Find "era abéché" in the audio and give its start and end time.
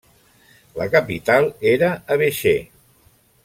1.75-2.55